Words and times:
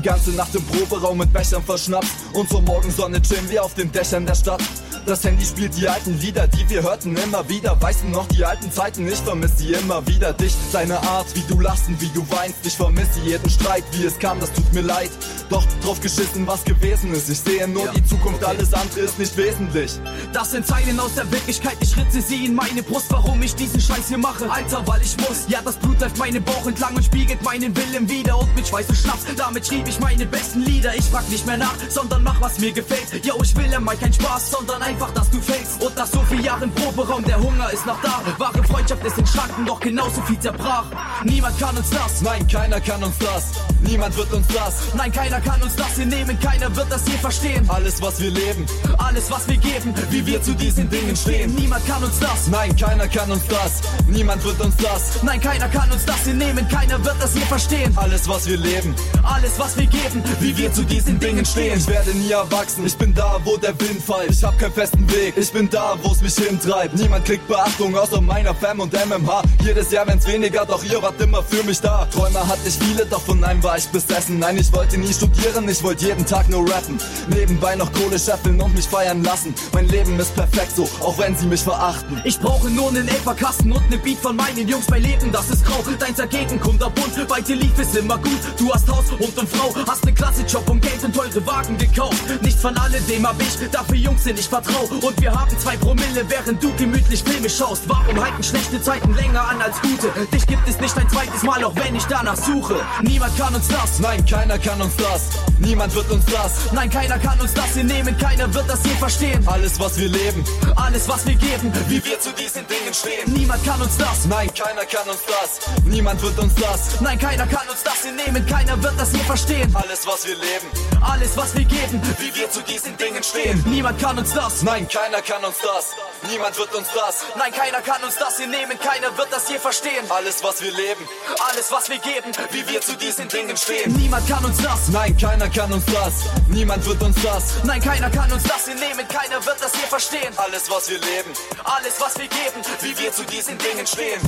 Die 0.00 0.08
ganze 0.08 0.30
Nacht 0.30 0.54
im 0.54 0.64
Proberaum 0.64 1.18
mit 1.18 1.30
Bechern 1.30 1.62
verschnappt. 1.62 2.08
Und 2.32 2.48
zur 2.48 2.62
Morgensonne 2.62 3.20
chillen 3.20 3.50
wir 3.50 3.62
auf 3.62 3.74
den 3.74 3.92
Dächern 3.92 4.24
der 4.24 4.34
Stadt. 4.34 4.62
Das 5.04 5.22
Handy 5.24 5.44
spielt 5.44 5.76
die 5.76 5.86
alten 5.88 6.18
Lieder, 6.20 6.48
die 6.48 6.66
wir 6.70 6.82
hörten 6.82 7.14
immer 7.18 7.46
wieder. 7.50 7.80
Weißt 7.82 8.04
du 8.04 8.08
noch 8.08 8.26
die 8.28 8.42
alten 8.42 8.72
Zeiten? 8.72 9.06
Ich 9.06 9.18
vermisse 9.18 9.58
sie 9.58 9.72
immer 9.74 10.06
wieder. 10.06 10.32
Dich, 10.32 10.54
deine 10.72 10.98
Art, 11.02 11.26
wie 11.34 11.42
du 11.52 11.60
lachst 11.60 11.88
und 11.88 12.00
wie 12.00 12.08
du 12.14 12.24
weinst. 12.30 12.64
Ich 12.64 12.76
vermisse 12.76 13.20
jeden 13.26 13.50
Streit, 13.50 13.84
wie 13.92 14.06
es 14.06 14.18
kam, 14.18 14.40
das 14.40 14.50
tut 14.54 14.72
mir 14.72 14.80
leid. 14.80 15.10
Doch 15.50 15.66
drauf 15.82 16.00
geschissen, 16.00 16.46
was 16.46 16.64
gewesen 16.64 17.12
ist. 17.12 17.28
Ich 17.28 17.40
sehe 17.40 17.66
nur 17.66 17.86
ja. 17.86 17.92
die 17.92 18.04
Zukunft, 18.04 18.42
okay. 18.42 18.56
alles 18.56 18.72
andere 18.72 19.00
ist 19.00 19.18
nicht 19.18 19.36
wesentlich. 19.36 19.98
Das 20.32 20.52
sind 20.52 20.64
Zeilen 20.64 20.98
aus 21.00 21.14
der 21.14 21.30
Wirklichkeit, 21.32 21.76
ich 21.80 21.96
ritze 21.96 22.22
sie 22.22 22.46
in 22.46 22.54
meine 22.54 22.84
Brust. 22.84 23.06
Warum 23.10 23.42
ich 23.42 23.56
diesen 23.56 23.80
Scheiß 23.80 24.08
hier 24.08 24.18
mache? 24.18 24.48
Alter, 24.48 24.86
weil 24.86 25.02
ich 25.02 25.16
muss. 25.16 25.46
Ja, 25.48 25.60
das 25.64 25.76
Blut 25.76 26.00
läuft 26.00 26.18
meinen 26.18 26.42
Bauch 26.44 26.66
entlang 26.66 26.94
und 26.94 27.04
spiegelt 27.04 27.42
meinen 27.42 27.76
Willen 27.76 28.08
wieder. 28.08 28.38
Und 28.38 28.54
mit 28.54 28.68
Schweiß 28.68 28.88
und 28.88 28.96
Schnaps, 28.96 29.24
damit 29.36 29.66
schrieb 29.66 29.88
ich 29.88 29.98
meine 29.98 30.24
besten 30.24 30.60
Lieder. 30.60 30.94
Ich 30.94 31.04
frag 31.06 31.28
nicht 31.28 31.44
mehr 31.46 31.56
nach, 31.56 31.74
sondern 31.88 32.22
mach, 32.22 32.40
was 32.40 32.60
mir 32.60 32.70
gefällt. 32.70 33.24
Yo, 33.24 33.34
ich 33.42 33.56
will 33.56 33.74
einmal 33.74 33.96
kein 33.96 34.12
Spaß, 34.12 34.52
sondern 34.52 34.80
einfach, 34.82 35.10
dass 35.14 35.30
du 35.30 35.40
fällst. 35.40 35.82
Und 35.82 35.96
nach 35.96 36.06
so 36.06 36.22
vielen 36.28 36.44
Jahren 36.44 36.70
Proberaum, 36.72 37.24
der 37.24 37.40
Hunger 37.40 37.70
ist 37.72 37.86
noch 37.86 38.00
da. 38.02 38.22
Wahre 38.38 38.62
Freundschaft 38.62 39.04
ist 39.04 39.18
in 39.18 39.26
Schranken, 39.26 39.66
doch 39.66 39.80
genauso 39.80 40.22
viel 40.22 40.38
zerbrach. 40.38 40.84
Niemand 41.24 41.58
kann 41.58 41.76
uns 41.76 41.90
das. 41.90 42.22
Nein, 42.22 42.46
keiner 42.46 42.80
kann 42.80 43.02
uns 43.02 43.18
das. 43.18 43.50
Niemand 43.82 44.16
wird 44.16 44.32
uns 44.32 44.46
das. 44.48 44.94
Nein, 44.94 45.12
keiner 45.12 45.40
kann 45.40 45.62
uns 45.62 45.76
das 45.76 45.96
hier 45.96 46.06
nehmen. 46.06 46.38
Keiner 46.40 46.74
wird 46.74 46.86
das 46.90 47.04
hier 47.06 47.18
verstehen. 47.18 47.68
Alles, 47.68 48.00
was 48.02 48.20
wir 48.20 48.30
leben. 48.30 48.66
Alles, 48.98 49.30
was 49.30 49.48
wir 49.48 49.56
geben. 49.56 49.94
Wie 50.10 50.26
wir 50.26 50.42
zu 50.42 50.54
diesen 50.54 50.88
Dingen 50.90 51.16
stehen. 51.16 51.54
Niemand 51.54 51.86
kann 51.86 52.02
uns 52.02 52.18
das. 52.18 52.48
Nein, 52.48 52.76
keiner 52.76 53.08
kann 53.08 53.30
uns 53.30 53.46
das. 53.48 53.80
Niemand 54.06 54.44
wird 54.44 54.60
uns 54.60 54.76
das. 54.76 55.22
Nein, 55.22 55.40
keiner 55.40 55.68
kann 55.68 55.90
uns 55.90 56.04
das 56.04 56.24
hier 56.24 56.34
nehmen. 56.34 56.68
Keiner 56.68 57.02
wird 57.04 57.16
das 57.20 57.32
hier 57.32 57.46
verstehen. 57.46 57.92
Alles, 57.96 58.28
was 58.28 58.46
wir 58.46 58.56
leben. 58.56 58.94
Alles, 59.22 59.58
was 59.58 59.76
wir 59.76 59.86
geben. 59.86 60.22
Wie 60.40 60.56
wir 60.56 60.72
zu 60.72 60.82
diesen 60.84 61.18
Dingen 61.18 61.44
stehen. 61.44 61.78
Ich 61.78 61.86
werde 61.86 62.10
nie 62.10 62.30
erwachsen. 62.30 62.86
Ich 62.86 62.96
bin 62.96 63.14
da, 63.14 63.40
wo 63.44 63.56
der 63.56 63.78
Wind 63.80 64.02
fällt. 64.02 64.30
Ich 64.30 64.44
hab 64.44 64.58
keinen 64.58 64.72
festen 64.72 65.10
Weg. 65.10 65.34
Ich 65.36 65.52
bin 65.52 65.68
da, 65.70 65.96
wo 66.02 66.12
es 66.12 66.20
mich 66.20 66.34
hintreibt. 66.34 66.94
Niemand 66.96 67.24
kriegt 67.24 67.46
Beachtung 67.48 67.96
außer 67.96 68.20
meiner 68.20 68.54
Fam 68.54 68.80
und 68.80 68.92
MMH. 68.92 69.42
Jedes 69.64 69.90
Jahr 69.90 70.06
wenn's 70.06 70.26
weniger, 70.26 70.64
doch 70.66 70.82
ihr 70.84 71.00
wart 71.02 71.20
immer 71.20 71.42
für 71.42 71.62
mich 71.64 71.80
da. 71.80 72.06
Träume 72.06 72.46
hatte 72.46 72.66
ich 72.66 72.78
viele, 72.78 73.06
doch 73.06 73.22
von 73.22 73.42
einem 73.44 73.62
war 73.62 73.69
ich 73.76 73.88
besessen. 73.88 74.38
Nein, 74.38 74.56
ich 74.58 74.72
wollte 74.72 74.98
nie 74.98 75.12
studieren, 75.12 75.68
ich 75.68 75.82
wollte 75.82 76.06
jeden 76.06 76.26
Tag 76.26 76.48
nur 76.48 76.68
rappen. 76.70 76.98
Nebenbei 77.28 77.74
noch 77.76 77.92
Kohle 77.92 78.18
scheffeln 78.18 78.60
und 78.60 78.74
mich 78.74 78.86
feiern 78.86 79.22
lassen. 79.24 79.54
Mein 79.72 79.88
Leben 79.88 80.18
ist 80.18 80.34
perfekt 80.34 80.76
so, 80.76 80.84
auch 81.00 81.18
wenn 81.18 81.36
sie 81.36 81.46
mich 81.46 81.62
verachten. 81.62 82.20
Ich 82.24 82.38
brauche 82.38 82.68
nur 82.70 82.88
einen 82.88 83.08
Elferkasten 83.08 83.72
und 83.72 83.90
ne 83.90 83.98
Beat 83.98 84.18
von 84.18 84.36
meinen 84.36 84.66
Jungs. 84.68 84.88
Mein 84.88 85.02
Leben, 85.02 85.32
das 85.32 85.50
ist 85.50 85.64
grau. 85.64 85.80
Dein 85.98 86.14
dagegen 86.14 86.60
kunterbunt. 86.60 87.28
Bei 87.28 87.40
dir 87.40 87.56
lief 87.56 87.78
es 87.78 87.94
immer 87.94 88.18
gut. 88.18 88.40
Du 88.58 88.72
hast 88.72 88.88
Haus, 88.88 89.10
Hund 89.10 89.36
und 89.36 89.48
Frau. 89.48 89.74
Hast 89.86 90.04
ne 90.04 90.12
klasse 90.12 90.42
Job 90.42 90.68
und 90.68 90.80
Geld 90.82 91.02
und 91.04 91.14
teure 91.14 91.46
Wagen 91.46 91.76
gekauft. 91.78 92.22
Nichts 92.42 92.62
von 92.62 92.76
alledem 92.76 93.26
hab 93.26 93.40
ich, 93.40 93.70
dafür 93.70 93.96
Jungs 93.96 94.24
sind 94.24 94.38
ich 94.38 94.48
vertrau. 94.48 94.84
Und 95.00 95.20
wir 95.20 95.32
haben 95.32 95.58
zwei 95.58 95.76
Promille, 95.76 96.24
während 96.28 96.62
du 96.62 96.72
gemütlich 96.76 97.22
Filme 97.22 97.48
schaust. 97.48 97.82
Warum 97.88 98.22
halten 98.22 98.42
schlechte 98.42 98.80
Zeiten 98.82 99.14
länger 99.14 99.48
an 99.48 99.60
als 99.60 99.80
gute? 99.80 100.10
Dich 100.32 100.46
gibt 100.46 100.68
es 100.68 100.78
nicht 100.80 100.96
ein 100.96 101.08
zweites 101.08 101.42
Mal, 101.42 101.62
auch 101.64 101.74
wenn 101.76 101.94
ich 101.94 102.04
danach 102.04 102.36
suche. 102.36 102.76
Niemand 103.02 103.36
kann 103.36 103.54
uns 103.54 103.59
das. 103.68 103.98
Nein, 103.98 104.24
keiner 104.26 104.58
kann 104.58 104.80
uns 104.80 104.96
das. 104.96 105.22
Niemand 105.58 105.94
wird 105.94 106.10
uns 106.10 106.24
das. 106.26 106.72
Nein, 106.72 106.90
keiner 106.90 107.18
kann 107.18 107.40
uns 107.40 107.52
das 107.54 107.74
hier 107.74 107.84
nehmen. 107.84 108.16
Keiner 108.18 108.52
wird 108.52 108.68
das 108.68 108.82
hier 108.82 108.96
verstehen. 108.96 109.46
Alles, 109.46 109.78
was 109.78 109.98
wir 109.98 110.08
leben. 110.08 110.44
Alles, 110.76 111.08
was 111.08 111.26
wir 111.26 111.34
geben. 111.34 111.72
Wie 111.88 112.04
wir 112.04 112.18
zu 112.20 112.32
diesen 112.32 112.66
Dingen 112.66 112.94
stehen. 112.94 113.32
Niemand 113.32 113.64
kann 113.64 113.80
uns 113.80 113.96
das. 113.96 114.26
Nein, 114.26 114.52
keiner 114.54 114.84
kann 114.84 115.08
uns 115.08 115.20
das. 115.26 115.84
Niemand 115.84 116.22
wird 116.22 116.38
uns 116.38 116.54
das. 116.54 117.00
Nein, 117.00 117.18
keiner 117.18 117.46
kann 117.46 117.68
uns 117.68 117.82
das 117.82 118.02
hier 118.02 118.12
nehmen. 118.12 118.46
Keiner 118.46 118.82
wird 118.82 118.94
das 118.98 119.10
hier 119.10 119.24
verstehen. 119.24 119.74
Alles, 119.74 120.06
was 120.06 120.26
wir 120.26 120.36
leben. 120.36 120.66
Alles, 121.00 121.36
was 121.36 121.54
wir 121.54 121.64
geben. 121.64 122.00
Wie 122.18 122.34
wir 122.34 122.50
zu 122.50 122.62
diesen 122.62 122.96
Dingen 122.96 123.22
stehen. 123.22 123.62
Niemand 123.66 124.00
kann 124.00 124.18
uns 124.18 124.32
das. 124.32 124.62
Nein, 124.62 124.88
keiner 124.88 125.22
kann 125.22 125.44
uns 125.44 125.56
das. 125.62 125.96
Niemand 126.30 126.56
wird 126.58 126.74
uns 126.74 126.88
das. 126.94 127.24
Nein, 127.36 127.52
keiner 127.52 127.80
kann 127.80 128.02
uns 128.04 128.16
das 128.16 128.36
hier 128.38 128.46
nehmen. 128.46 128.78
Keiner 128.78 129.16
wird 129.16 129.28
das 129.30 129.48
hier 129.48 129.60
verstehen. 129.60 130.04
Alles, 130.08 130.42
was 130.42 130.62
wir 130.62 130.72
leben. 130.72 131.08
Alles, 131.50 131.70
was 131.72 131.88
wir 131.88 131.98
geben. 131.98 132.32
Wie 132.52 132.66
wir 132.68 132.80
zu 132.80 132.96
diesen 132.96 133.28
Dingen 133.28 133.49
stehen. 133.56 133.92
Niemand 133.96 134.26
kann 134.28 134.44
uns 134.44 134.58
das. 134.58 134.88
Nein, 134.88 135.16
keiner 135.16 135.48
kann 135.48 135.72
uns 135.72 135.84
das. 135.86 136.24
Niemand 136.48 136.84
wird 136.86 137.02
uns 137.02 137.16
das. 137.22 137.62
Nein, 137.64 137.80
keiner 137.80 138.10
kann 138.10 138.30
uns 138.32 138.42
das 138.44 138.66
hier 138.66 138.74
nehmen. 138.74 139.06
Keiner 139.08 139.44
wird 139.44 139.56
das 139.60 139.72
hier 139.72 139.88
verstehen. 139.88 140.32
Alles, 140.36 140.70
was 140.70 140.88
wir 140.88 140.98
leben. 140.98 141.30
Alles, 141.64 142.00
was 142.00 142.18
wir 142.18 142.28
geben. 142.28 142.60
Wie 142.80 142.98
wir 142.98 143.12
zu 143.12 143.24
diesen 143.24 143.58
Dingen 143.58 143.86
stehen. 143.86 144.20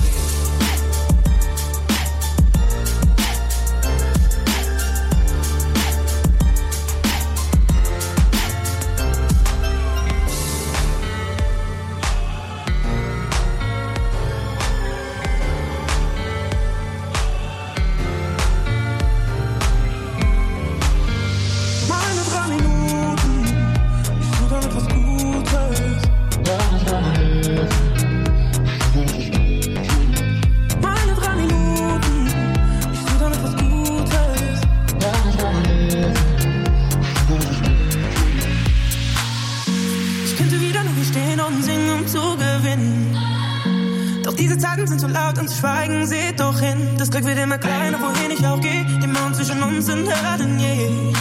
Schweigen, 45.58 46.06
seht 46.06 46.40
doch 46.40 46.58
hin. 46.58 46.96
Das 46.98 47.10
Glück 47.10 47.24
wird 47.24 47.38
immer 47.38 47.58
kleiner, 47.58 47.98
wohin 48.00 48.30
ich 48.30 48.46
auch 48.46 48.60
gehe. 48.60 48.84
Die 49.02 49.06
Mauern 49.06 49.34
zwischen 49.34 49.62
uns 49.62 49.86
sind 49.86 50.06
höher 50.06 50.38
denn 50.38 50.58
je. 50.58 51.12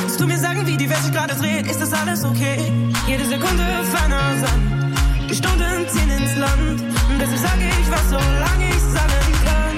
Kannst 0.00 0.20
du 0.20 0.26
mir 0.26 0.38
sagen, 0.38 0.66
wie 0.66 0.76
die 0.76 0.88
Welt 0.88 1.02
sich 1.02 1.12
gerade 1.12 1.34
dreht? 1.34 1.66
Ist 1.66 1.80
das 1.80 1.92
alles 1.92 2.24
okay? 2.24 2.58
Jede 3.06 3.24
Sekunde 3.24 3.64
ferner 3.90 4.36
Sand. 4.40 4.94
Die 5.30 5.34
Stunden 5.34 5.88
ziehen 5.88 6.10
ins 6.10 6.36
Land. 6.36 6.82
Und 6.82 7.18
deshalb 7.20 7.38
sage 7.38 7.64
ich 7.80 7.90
was, 7.90 8.10
solange 8.10 8.68
ich 8.68 8.82
sagen 8.82 9.32
kann. 9.44 9.76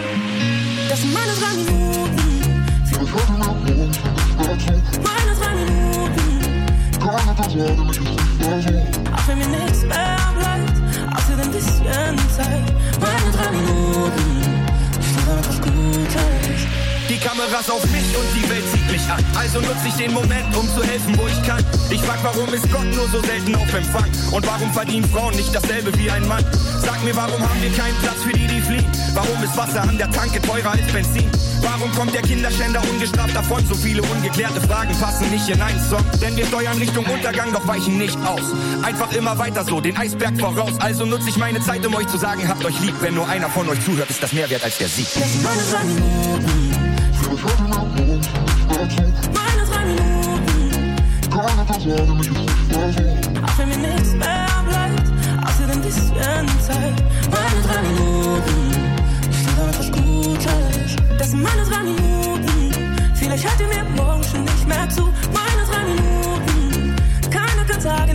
Das 0.89 1.01
sind 1.01 1.13
meine 1.15 1.33
drei 1.39 1.55
Minuten. 1.55 2.65
Meine 5.03 5.35
drei 5.39 5.55
Minuten. 5.55 6.65
Keine 6.99 7.25
Sorge, 7.37 7.85
mich 7.85 7.97
ist 7.97 8.01
nicht 8.01 8.21
versucht. 8.41 9.15
Auch 9.15 9.29
wenn 9.29 9.39
mir 9.39 9.47
nichts 9.47 9.83
mehr 9.83 10.17
bleibt. 10.39 10.54
den 11.37 11.51
bisschen 11.51 12.19
Zeit. 12.37 12.73
Meine 13.01 13.31
drei 13.33 13.51
Minuten, 13.51 14.67
ich 15.01 15.17
einfach 15.19 15.61
gut. 15.61 16.84
Verdienen 24.75 25.09
Frauen 25.09 25.35
nicht 25.37 25.55
dasselbe 25.55 25.97
wie 25.99 26.11
ein 26.11 26.27
Mann. 26.29 26.45
Sag 26.83 27.03
mir, 27.05 27.15
warum 27.17 27.41
haben 27.41 27.63
wir 27.63 27.71
keinen 27.73 27.97
Platz 28.03 28.23
für 28.23 28.33
die, 28.33 28.47
die 28.47 28.61
fliehen? 28.61 28.85
Warum 29.15 29.43
ist 29.43 29.57
Wasser 29.57 29.83
an 29.83 29.97
der 29.97 30.11
Tanke 30.11 30.43
teurer 30.43 30.73
als 30.73 30.93
Benzin? 30.93 31.31
Warum 31.63 31.91
kommt 31.93 32.15
der 32.15 32.23
Kinderschänder 32.23 32.83
ungestraft 32.91 33.35
davon? 33.35 33.65
So 33.67 33.75
viele 33.75 34.03
ungeklärte 34.03 34.61
Fragen 34.61 34.95
passen 34.99 35.31
nicht 35.31 35.49
in 35.49 35.61
einen 35.63 35.81
Song. 35.81 36.05
Denn 36.21 36.37
wir 36.37 36.47
steuern 36.47 36.77
Richtung 36.79 37.05
Untergang, 37.07 37.53
doch 37.53 37.67
weichen 37.67 37.99
nicht 37.99 38.19
aus. 38.27 38.43
Einfach 38.83 39.13
immer 39.13 39.39
weiter 39.39 39.65
so, 39.65 39.81
den 39.81 39.97
Eisberg 39.97 40.39
voraus. 40.39 40.73
Also 40.81 41.07
nutze 41.07 41.29
ich 41.29 41.37
meine 41.37 41.61
Zeit, 41.61 41.87
um 41.87 41.95
euch 41.95 42.09
zu 42.09 42.19
sagen, 42.19 42.47
habt 42.49 42.65
euch 42.65 42.79
lieb. 42.81 42.95
Wenn 43.01 43.15
nur 43.15 43.29
einer 43.29 43.49
von 43.49 43.69
euch 43.69 43.83
zuhört, 43.85 44.11
ist 44.11 44.23
das 44.23 44.33
mehr 44.33 44.51
wert 44.51 44.65
als 44.65 44.79
der 44.79 44.89
Sieg. 44.89 45.07
Schon 47.45 47.75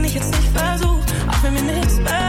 nicht 0.10 0.24
jetzt 0.24 0.36
nicht 0.36 0.58
versucht. 0.58 1.14
Auch 1.28 1.44
wenn 1.44 1.54
mir 1.54 1.74
nichts 1.74 1.98
mehr 1.98 2.29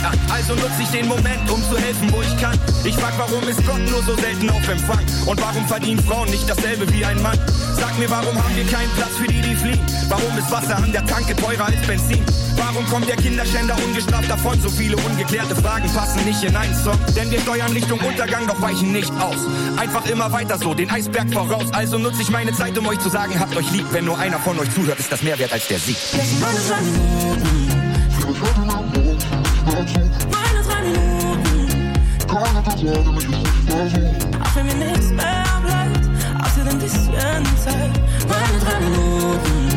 nicht 0.00 0.04
an. 0.04 0.18
Also 0.30 0.54
nutze 0.54 0.82
ich 0.82 0.88
den 0.88 1.08
Moment, 1.08 1.50
um 1.50 1.62
zu 1.62 1.78
helfen, 1.78 2.12
wo 2.12 2.22
ich 2.22 2.36
kann. 2.40 2.58
Ich 2.84 2.94
frag, 2.96 3.12
warum 3.18 3.46
ist 3.48 3.64
Gott 3.66 3.80
nur 3.90 4.02
so 4.02 4.16
selten 4.16 4.50
auf 4.50 4.68
Empfang? 4.68 5.00
Und 5.26 5.40
warum 5.40 5.66
verdienen 5.66 6.02
Frauen 6.02 6.30
nicht 6.30 6.48
dasselbe 6.48 6.90
wie 6.92 7.04
ein 7.04 7.20
Mann? 7.22 7.38
Sag 7.78 7.98
mir, 7.98 8.08
warum 8.10 8.36
haben 8.36 8.56
wir 8.56 8.66
keinen 8.66 8.90
Platz 8.96 9.16
für 9.18 9.26
die, 9.26 9.40
die 9.40 9.54
fliehen? 9.54 9.80
Warum 10.08 10.36
ist 10.38 10.50
Wasser 10.50 10.76
an 10.76 10.92
der 10.92 11.04
Tanke 11.06 11.36
teurer 11.36 11.66
als 11.66 11.86
Benzin? 11.86 12.24
Warum 12.56 12.86
kommt 12.88 13.08
der 13.08 13.16
Kinderschänder 13.16 13.76
ungestraft 13.84 14.30
davon? 14.30 14.60
So 14.60 14.68
viele 14.68 14.96
ungeklärte 14.96 15.56
Fragen 15.56 15.90
passen 15.92 16.24
nicht 16.24 16.42
in 16.42 16.54
einen 16.56 16.74
Song. 16.74 16.98
Denn 17.16 17.30
wir 17.30 17.40
steuern 17.40 17.72
Richtung 17.72 18.00
Untergang, 18.00 18.46
doch 18.46 18.60
weichen 18.60 18.92
nicht 18.92 19.12
aus. 19.20 19.38
Einfach 19.76 20.06
immer 20.06 20.30
weiter 20.32 20.58
so, 20.58 20.74
den 20.74 20.90
Eisberg 20.90 21.32
voraus. 21.32 21.66
Also 21.72 21.98
nutze 21.98 22.22
ich 22.22 22.30
meine 22.30 22.52
Zeit, 22.52 22.76
um 22.78 22.86
euch 22.86 22.98
zu 23.00 23.08
sagen, 23.08 23.38
habt 23.38 23.56
euch 23.56 23.70
lieb. 23.72 23.86
Wenn 23.92 24.04
nur 24.04 24.18
einer 24.18 24.38
von 24.38 24.58
euch 24.58 24.72
zuhört, 24.74 24.98
ist 24.98 25.10
das 25.12 25.22
mehr 25.22 25.38
wert 25.38 25.52
als 25.52 25.68
der 25.68 25.78
Sieg. 25.78 25.96
Auch 32.30 32.46
wenn 34.54 34.66
mir 34.66 34.74
nichts 34.74 35.10
mehr 35.10 35.44
bleibt, 35.64 36.08
außer 36.40 36.70
ein 36.70 36.78
bisschen 36.78 37.12
Zeit. 37.56 37.90
Meine 38.28 38.58
drei 38.64 38.78
Minuten. 38.80 39.68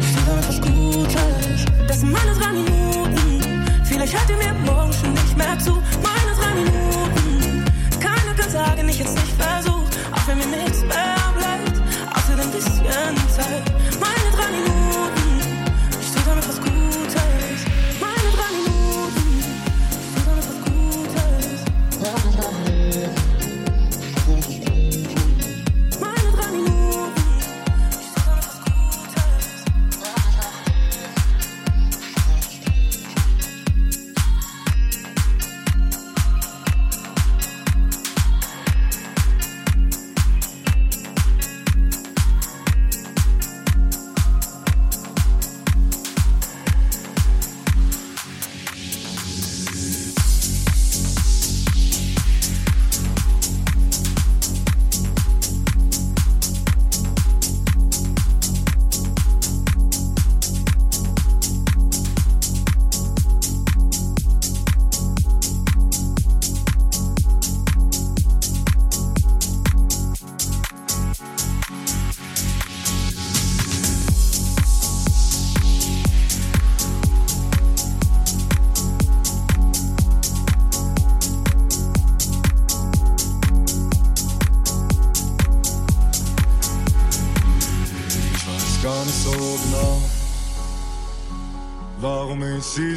Ich 0.00 0.12
tue 0.12 0.22
damit 0.26 0.48
was 0.48 0.60
Gutes. 0.60 1.64
Das 1.86 2.00
sind 2.00 2.10
meine 2.10 2.34
drei 2.34 2.52
Minuten. 2.54 3.64
Vielleicht 3.84 4.14
hört 4.14 4.28
ihr 4.30 4.36
mir 4.36 4.52
morgen 4.64 5.12
nicht 5.12 5.36
mehr 5.36 5.56
zu. 5.60 5.80
Meine 6.02 6.34
drei 6.36 6.54
Minuten. 6.54 7.64
Keiner 8.00 8.34
kann 8.36 8.50
sagen, 8.50 8.88
ich 8.88 8.98
jetzt 8.98 9.14
nicht 9.14 9.34
versuch. 9.38 9.86
Auch 10.10 10.26
wenn 10.26 10.38
mir 10.38 10.56
nichts 10.56 10.71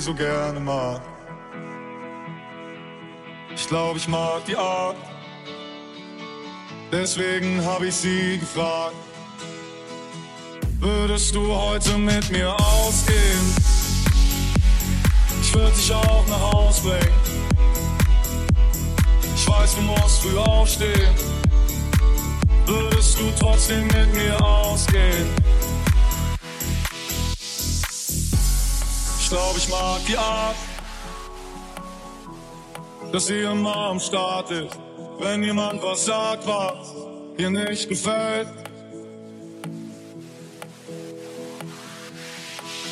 so 0.06 0.14
gerne 0.14 0.60
mag. 0.60 1.02
Ich 3.56 3.68
glaube, 3.68 3.98
ich 3.98 4.08
mag 4.08 4.46
die 4.46 4.56
Art, 4.56 4.96
deswegen 6.92 7.66
habe 7.66 7.88
ich 7.88 7.96
sie 7.96 8.38
gefragt. 8.38 8.94
Würdest 10.80 11.34
du 11.34 11.52
heute 11.52 11.98
mit 11.98 12.30
mir 12.30 12.54
ausgehen? 12.54 13.46
Ich 15.42 15.52
würde 15.56 15.72
dich 15.72 15.92
auch 15.92 16.26
nach 16.28 16.52
Haus 16.54 16.82
bringen. 16.82 17.20
Ich 19.36 19.48
weiß, 19.48 19.76
du 19.76 19.82
musst 19.82 20.22
früh 20.22 20.38
aufstehen. 20.38 21.16
Würdest 22.68 23.20
du 23.20 23.24
trotzdem 23.40 23.88
mit 23.88 24.14
mir 24.14 24.40
ausgehen? 24.40 25.45
Ich 29.58 29.68
glaube, 29.68 29.68
ich 29.68 29.70
mag 29.70 30.06
die 30.08 30.18
Art, 30.18 30.56
dass 33.12 33.28
sie 33.28 33.42
immer 33.42 33.76
am 33.76 34.00
Start 34.00 34.52
ist. 34.52 34.78
Wenn 35.20 35.44
jemand 35.44 35.82
was 35.82 36.06
sagt, 36.06 36.46
was 36.46 36.94
ihr 37.38 37.50
nicht 37.50 37.88
gefällt. 37.88 38.48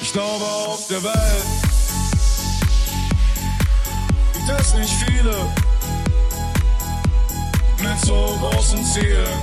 Ich 0.01 0.11
glaube, 0.13 0.45
auf 0.45 0.87
der 0.87 1.03
Welt 1.03 1.45
gibt 4.33 4.59
es 4.59 4.73
nicht 4.75 4.93
viele 5.05 5.35
mit 7.79 7.99
so 8.05 8.37
großen 8.39 8.83
Zielen. 8.85 9.39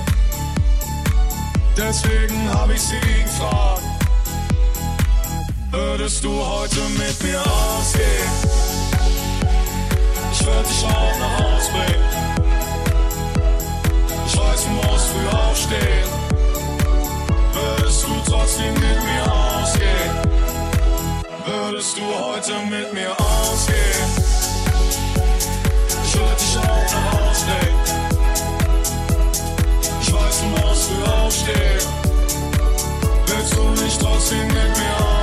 Deswegen 1.76 2.52
hab 2.52 2.70
ich 2.70 2.80
sie 2.80 3.00
gefragt. 3.24 3.79
Würdest 6.00 6.24
du 6.24 6.30
heute 6.30 6.80
mit 6.96 7.22
mir 7.22 7.40
ausgehen? 7.40 8.32
Ich 10.32 10.46
würde 10.46 10.66
dich 10.66 10.84
auch 10.86 11.18
nach 11.18 11.38
Haus 11.38 11.68
bringen. 11.68 12.04
Ich 14.26 14.38
weiß, 14.38 14.64
du 14.64 14.70
musst 14.70 15.08
früh 15.08 15.28
aufstehen. 15.28 16.08
Würdest 17.52 18.02
du 18.02 18.30
trotzdem 18.30 18.72
mit 18.72 18.80
mir 18.80 19.30
ausgehen? 19.30 20.12
Würdest 21.44 21.98
du 21.98 22.02
heute 22.02 22.52
mit 22.70 22.94
mir 22.94 23.10
ausgehen? 23.20 24.08
Ich 26.02 26.14
würde 26.14 26.36
dich 26.40 26.56
auch 26.56 26.94
nach 26.94 27.12
Haus 27.12 27.44
bringen. 27.44 27.80
Ich 30.00 30.10
weiß, 30.10 30.40
du 30.40 30.46
musst 30.46 30.82
früh 30.84 31.04
aufstehen. 31.12 31.84
Willst 33.26 33.54
du 33.54 33.84
nicht 33.84 34.00
trotzdem 34.00 34.46
mit 34.46 34.54
mir 34.54 34.96
ausgehen? 34.96 35.19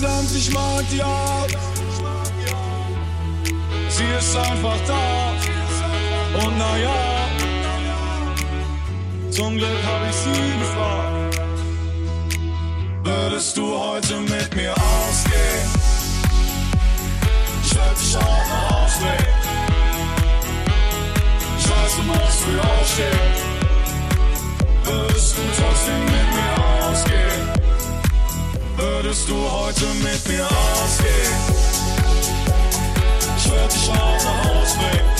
Verdammt, 0.00 0.34
ich 0.34 0.50
mag 0.50 0.82
die 0.90 1.02
Art. 1.02 1.58
Sie 3.90 4.04
ist 4.18 4.34
einfach 4.34 4.78
da. 4.86 5.34
Und 6.42 6.56
naja, 6.56 7.28
zum 9.30 9.58
Glück 9.58 9.78
hab 9.84 10.08
ich 10.08 10.16
sie 10.16 10.58
gefragt. 10.58 11.40
Würdest 13.04 13.58
du 13.58 13.78
heute 13.78 14.20
mit 14.20 14.56
mir 14.56 14.72
ausgehen? 14.72 15.68
Ich 17.62 17.76
werd 17.76 18.00
dich 18.00 18.16
auch 18.16 18.22
nach 18.22 18.70
Haus 18.70 18.98
bringen. 19.00 19.34
Ich 21.58 21.68
weiß, 21.68 21.96
du 21.96 22.02
musst 22.04 22.40
früh 22.40 22.58
aufstehen. 22.58 23.34
Würdest 24.84 25.36
du 25.36 25.42
trotzdem 25.60 26.04
mit 26.04 26.12
mir 26.12 26.50
ausgehen? 26.52 26.59
Würdest 29.10 29.28
du 29.28 29.34
heute 29.34 29.86
mit 30.04 30.28
mir 30.28 30.46
ausgehen? 30.46 31.34
Ich 33.36 33.50
werd 33.50 33.72
dich 33.72 33.90
auch 33.90 34.24
nach 34.24 34.44
Haus 34.44 34.74
bringen. 34.74 35.10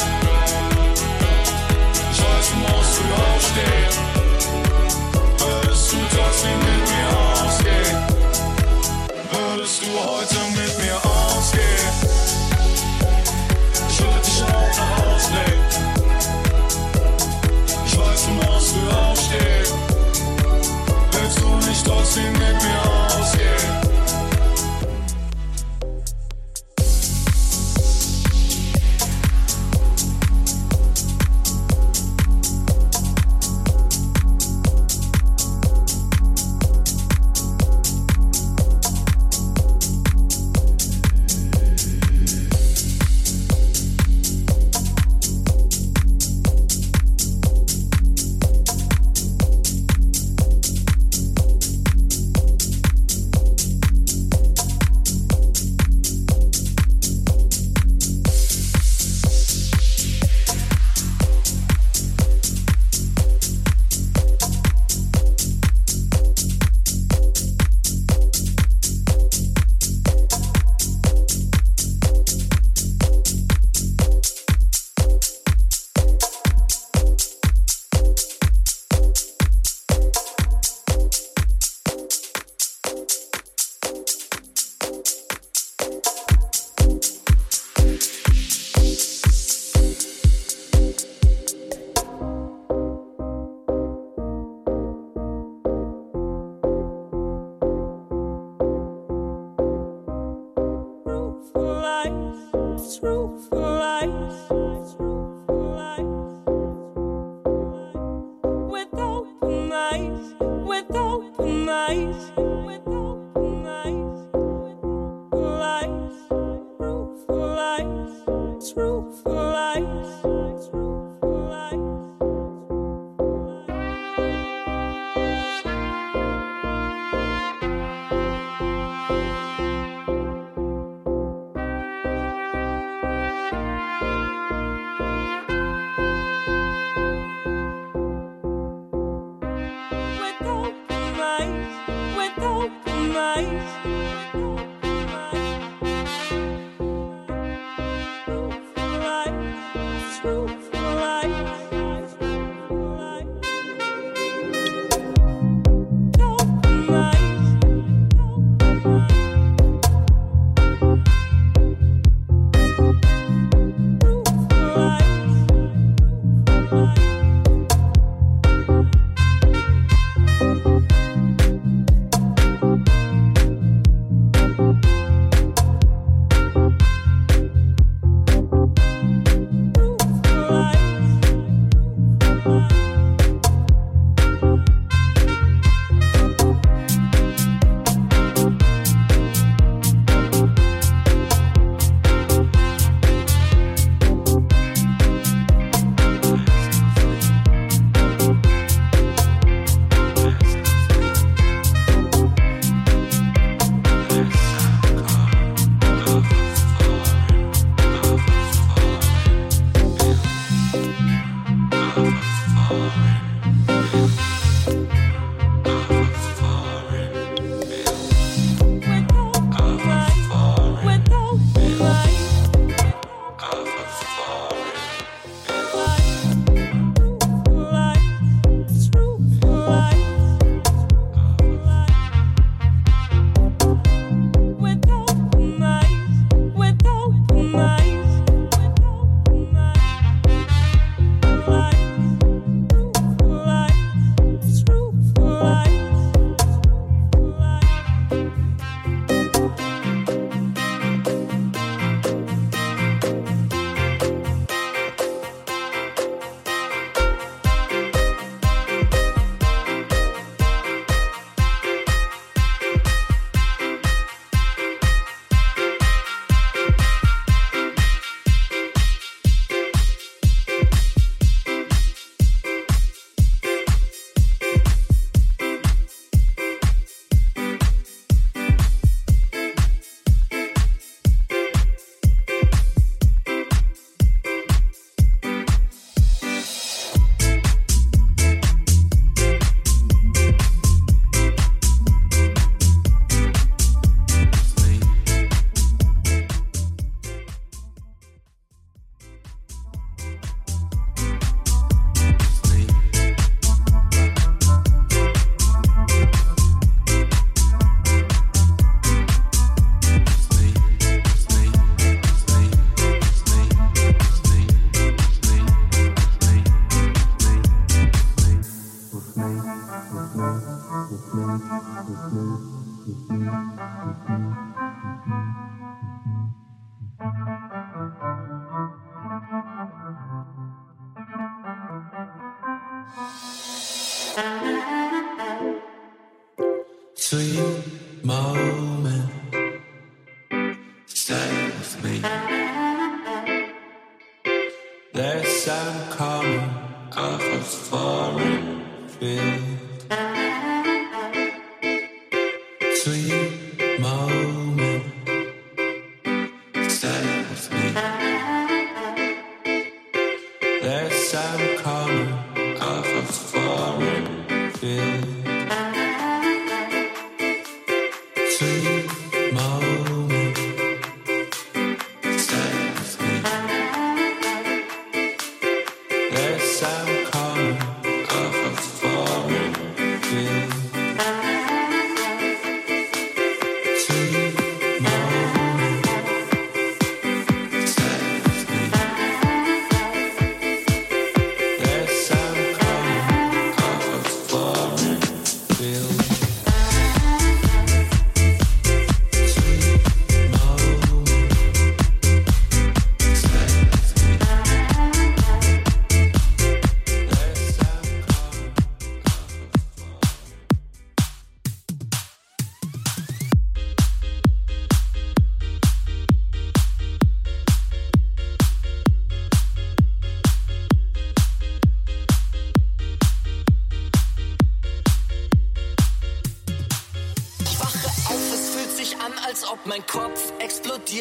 Ich 2.13 2.23
weiß, 2.23 2.51
du 2.51 2.57
musst 2.59 2.95
früh 2.95 3.13
aufstehen. 3.13 4.10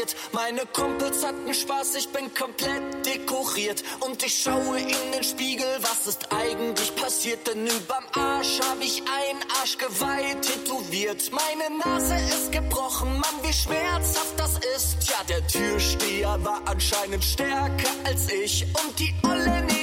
verliert. 0.10 0.34
Meine 0.34 0.66
Kumpels 0.68 1.26
hatten 1.26 1.54
Spaß, 1.54 1.96
ich 1.96 2.10
bin 2.10 2.34
komplett 2.34 3.06
dekoriert. 3.06 3.84
Und 4.00 4.24
ich 4.24 4.42
schaue 4.44 4.80
in 4.80 5.12
den 5.14 5.24
Spiegel, 5.24 5.68
was 5.82 6.08
ist 6.08 6.28
eigentlich 6.32 6.96
passiert? 6.96 7.48
Denn 7.48 7.66
überm 7.66 8.06
Arsch 8.16 8.60
habe 8.70 8.84
ich 8.84 9.02
ein 9.02 9.38
Arschgeweih 9.62 10.36
tätowiert. 10.36 11.32
Meine 11.32 11.78
Nase 11.78 12.16
ist 12.16 12.52
gebrochen, 12.52 13.20
Mann, 13.20 13.44
wie 13.44 13.54
schmerzhaft 13.54 14.38
das 14.38 14.60
ist. 14.76 15.10
Ja, 15.10 15.24
der 15.28 15.46
Türsteher 15.48 16.38
war 16.44 16.62
anscheinend 16.66 17.24
stärker 17.24 17.92
als 18.06 18.30
ich. 18.32 18.64
Und 18.64 19.00
die 19.00 19.14
Olle 19.24 19.62
nicht 19.64 19.79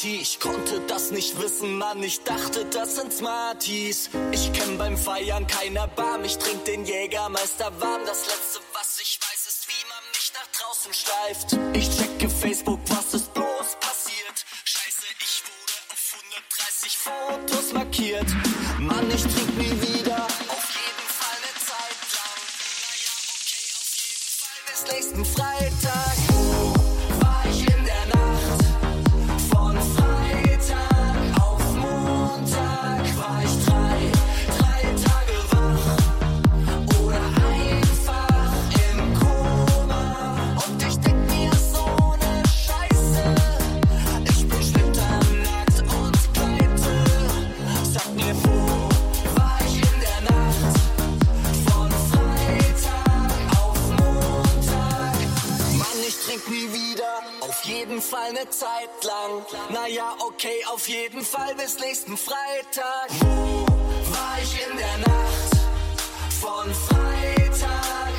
Party. 0.00 0.18
Ich 0.20 0.40
konnte 0.40 0.80
das 0.86 1.10
nicht 1.10 1.40
wissen, 1.40 1.78
Mann, 1.78 2.02
ich 2.02 2.22
dachte, 2.22 2.64
das 2.66 2.96
sind 2.96 3.12
Smarties. 3.12 4.10
Ich 4.32 4.52
kenn 4.52 4.78
beim 4.78 4.96
Feiern 4.96 5.46
keiner 5.46 5.86
Barm, 5.88 6.24
ich 6.24 6.36
trink 6.38 6.64
den 6.64 6.84
Jägermeister 6.84 7.70
warm. 7.80 8.02
Das 8.06 8.26
letzte, 8.26 8.60
was 8.72 9.00
ich 9.00 9.18
weiß, 9.20 9.46
ist, 9.48 9.68
wie 9.68 9.88
man 9.88 10.04
mich 10.12 10.32
nach 10.34 10.48
draußen 10.58 10.92
schleift. 10.92 11.58
Ich 11.74 11.96
checke 11.96 12.28
Facebook, 12.28 12.80
Naja, 59.70 60.16
okay, 60.20 60.64
auf 60.72 60.88
jeden 60.88 61.24
Fall 61.24 61.54
bis 61.54 61.78
nächsten 61.78 62.16
Freitag. 62.16 63.08
Wo 63.20 63.66
war 64.12 64.38
ich 64.42 64.66
in 64.66 64.76
der 64.76 64.98
Nacht 64.98 65.50
von 66.40 66.74
Freitag? 66.74 68.09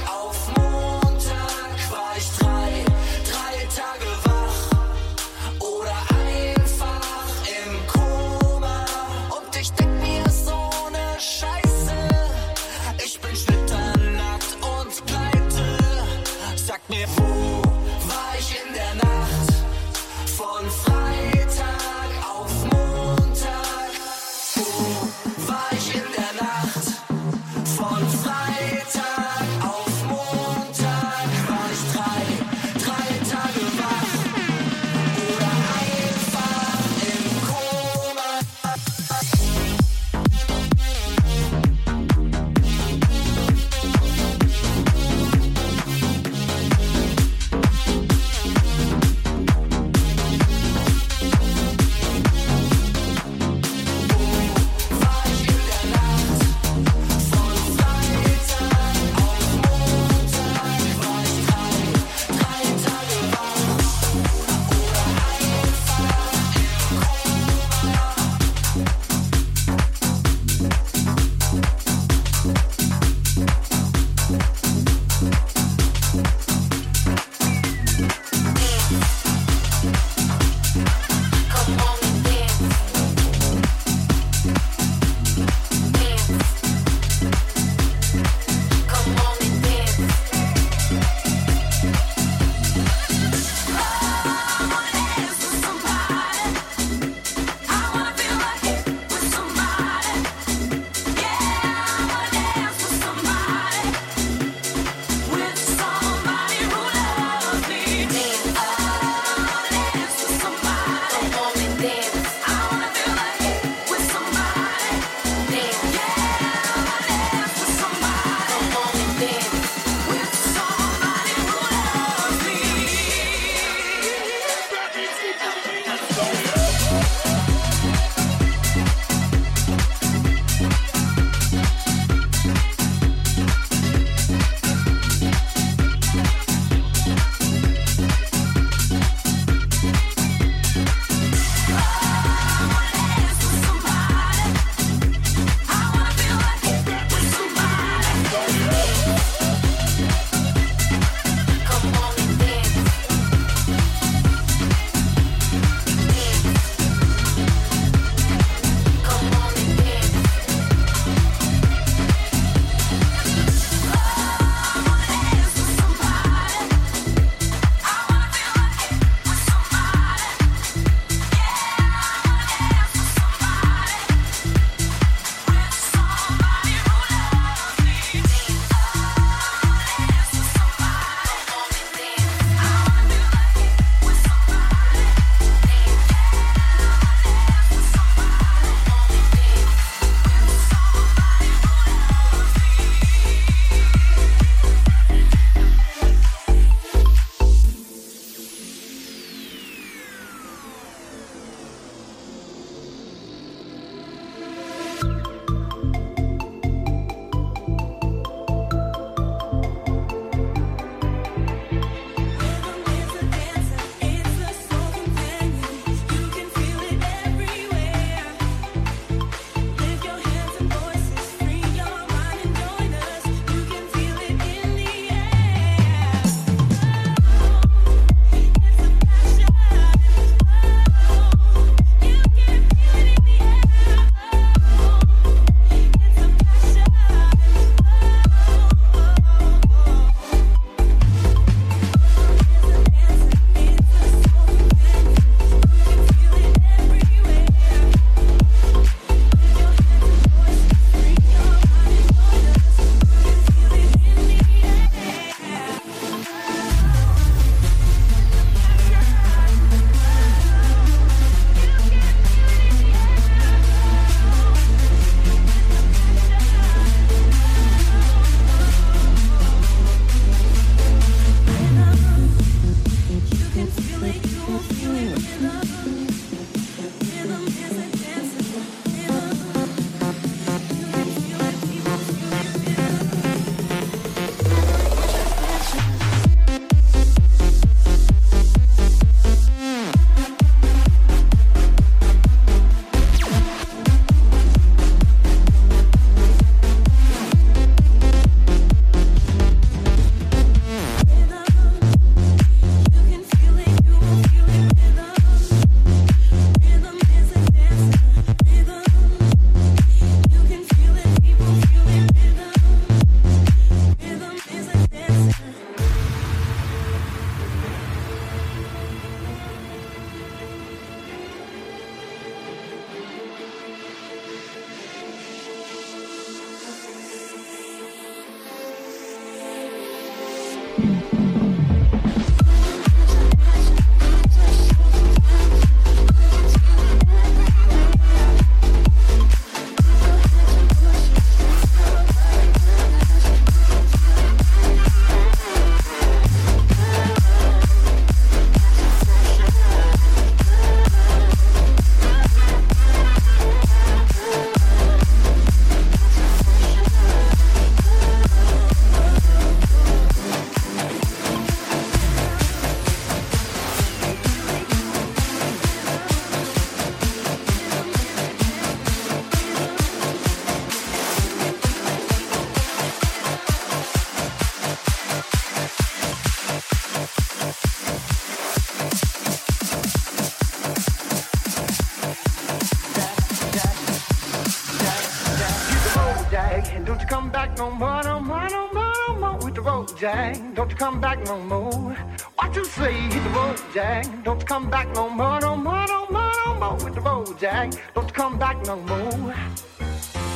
Back 391.02 391.26
no 391.26 391.40
more. 391.40 391.96
What 392.36 392.56
you 392.56 392.64
say, 392.64 392.94
hit 392.94 393.24
the 393.24 393.30
road, 393.32 393.60
Jack. 393.74 394.06
Don't 394.24 394.46
come 394.46 394.70
back 394.70 394.88
no 394.94 395.10
more, 395.10 395.42
no 395.42 395.56
more, 395.56 395.86
no 395.88 396.06
more, 396.12 396.32
no 396.46 396.54
more 396.60 396.76
with 396.76 396.94
the 396.94 397.02
road, 397.02 397.40
Jack. 397.40 397.74
Don't 397.96 398.14
come 398.14 398.38
back 398.38 398.64
no 398.68 398.76
more. 398.76 399.34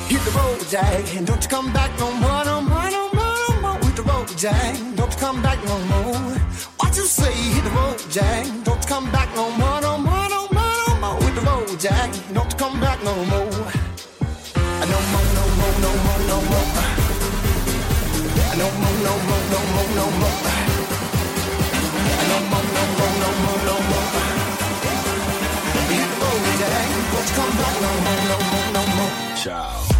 Hit 0.09 0.21
the 0.25 0.31
road, 0.31 0.61
Jack. 0.67 1.03
Don't 1.25 1.47
come 1.47 1.71
back 1.71 1.91
no 1.99 2.11
more, 2.11 2.43
no 2.45 2.61
more, 2.61 2.89
no 2.89 3.03
more, 3.13 3.35
no 3.47 3.61
more 3.61 3.77
with 3.77 3.95
the 3.95 4.03
road, 4.03 4.27
Jack. 4.35 4.75
Don't 4.95 5.15
come 5.17 5.41
back 5.43 5.63
no 5.65 5.77
more. 5.91 6.39
What 6.79 6.95
you 6.97 7.05
say, 7.05 7.31
hit 7.31 7.63
the 7.63 7.69
road, 7.69 8.01
Jack. 8.09 8.45
Don't 8.63 8.85
come 8.87 9.11
back 9.11 9.29
no 9.35 9.51
more, 9.51 9.81
no 9.81 9.97
more, 9.99 10.27
no 10.35 10.47
more, 10.57 10.75
no 10.87 10.93
more 10.99 11.15
with 11.23 11.35
the 11.35 11.41
road, 11.41 11.79
Jack. 11.79 12.09
Don't 12.33 12.57
come 12.57 12.79
back 12.79 13.03
no 13.03 13.13
more. 13.31 13.71
No 14.91 14.99
more, 15.11 15.27
no 15.37 15.43
more, 15.59 15.75
no 15.85 15.91
more, 16.05 16.21
no 16.31 16.37
more. 16.49 16.65
No 18.57 18.67
more, 18.81 18.97
no 19.05 19.13
more, 19.27 19.43
no 19.51 19.59
more, 19.73 19.89
no 19.95 20.05
more. 20.19 20.54
Ciao. 29.45 29.94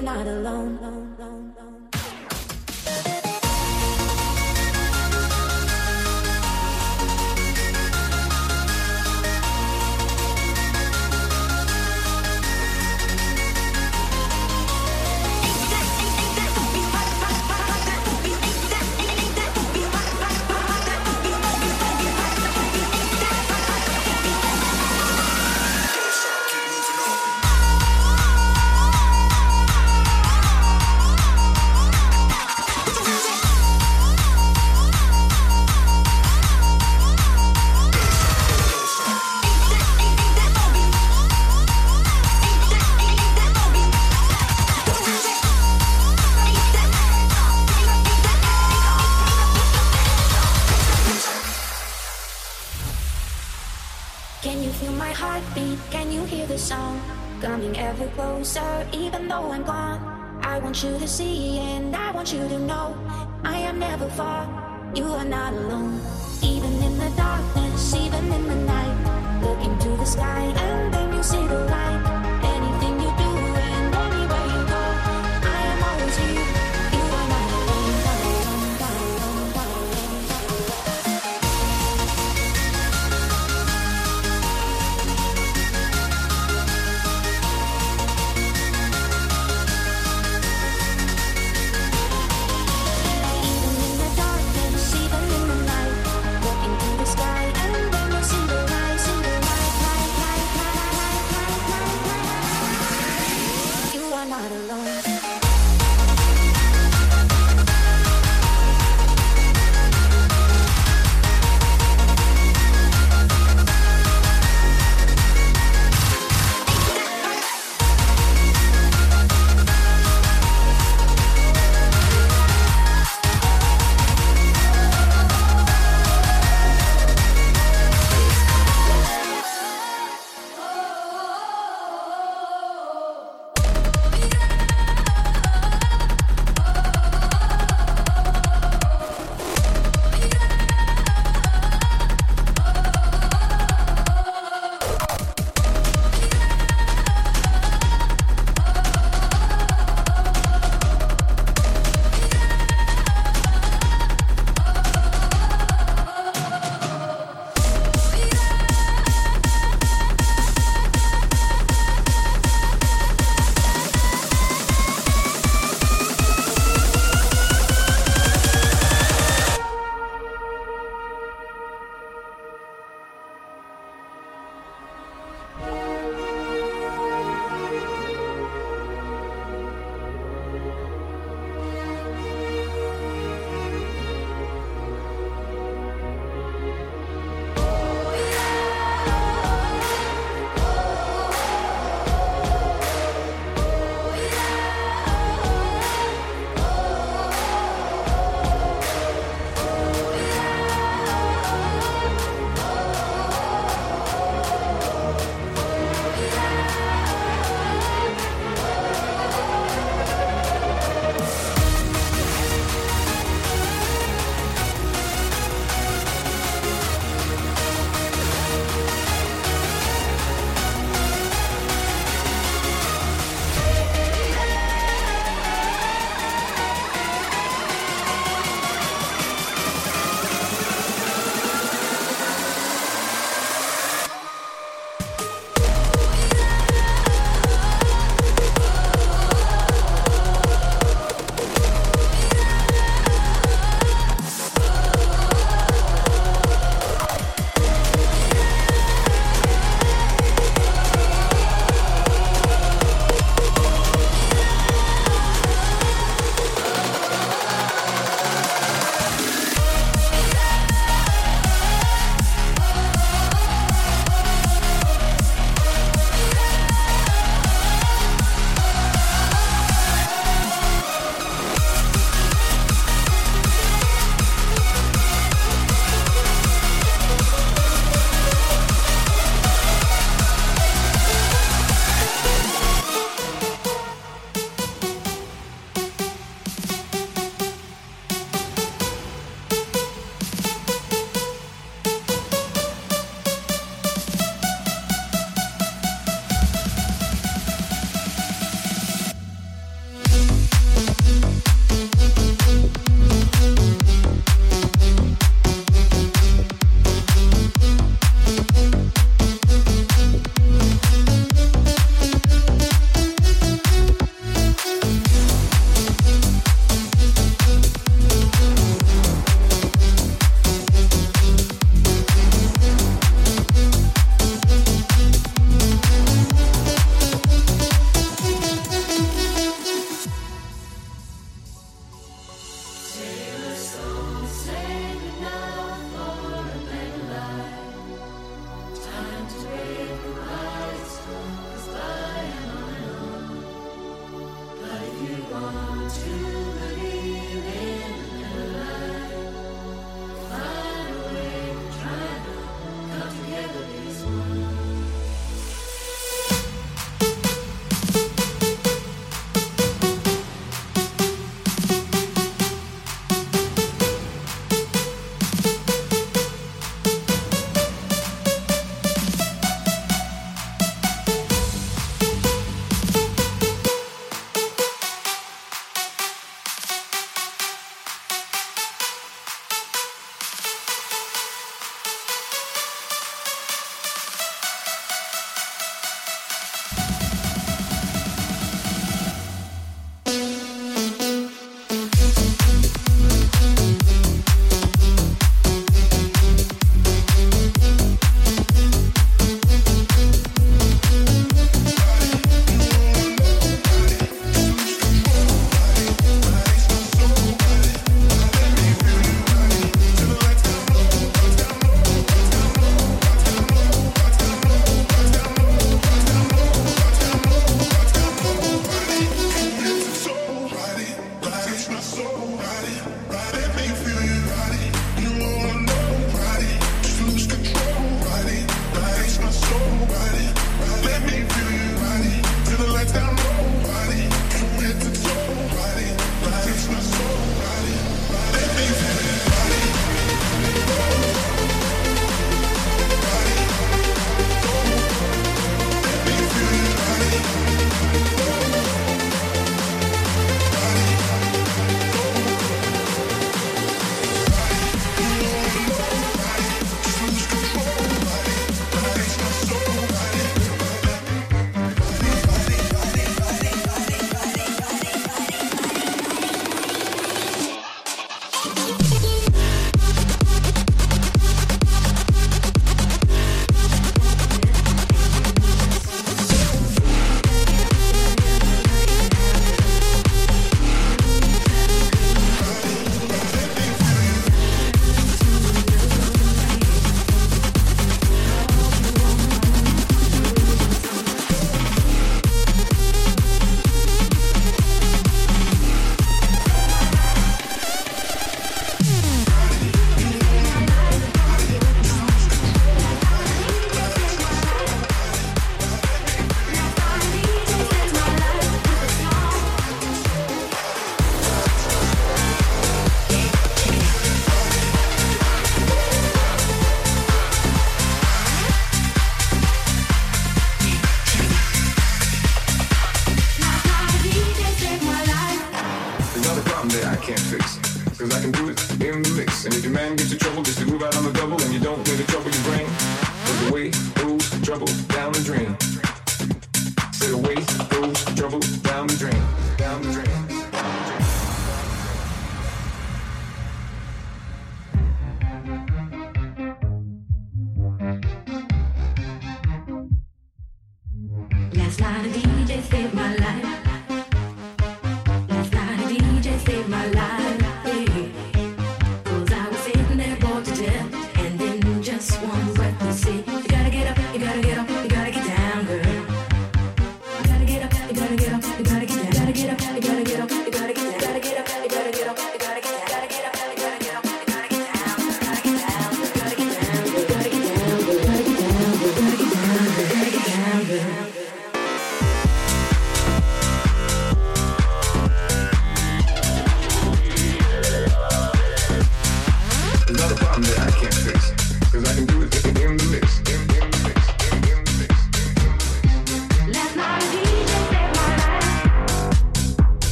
are 0.00 0.02
not 0.02 0.26
alone. 0.26 1.79